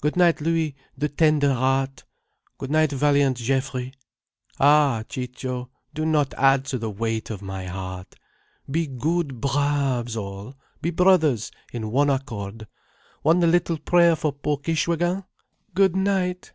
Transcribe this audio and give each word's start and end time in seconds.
Good 0.00 0.16
night, 0.16 0.40
Louis, 0.40 0.74
the 0.96 1.08
tender 1.08 1.54
heart. 1.54 2.02
Good 2.58 2.68
night 2.72 2.90
valiant 2.90 3.36
Geoffrey. 3.36 3.92
Ah 4.58 5.04
Ciccio, 5.08 5.70
do 5.94 6.04
not 6.04 6.34
add 6.34 6.64
to 6.64 6.78
the 6.78 6.90
weight 6.90 7.30
of 7.30 7.42
my 7.42 7.66
heart. 7.66 8.16
Be 8.68 8.88
good 8.88 9.40
braves, 9.40 10.16
all, 10.16 10.56
be 10.82 10.90
brothers 10.90 11.52
in 11.72 11.92
one 11.92 12.10
accord. 12.10 12.66
One 13.22 13.38
little 13.40 13.78
prayer 13.78 14.16
for 14.16 14.32
poor 14.32 14.56
Kishwégin. 14.56 15.24
Good 15.76 15.94
night!" 15.94 16.54